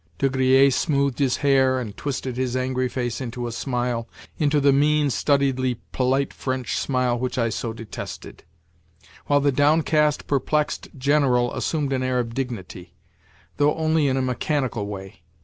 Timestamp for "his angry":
2.35-2.89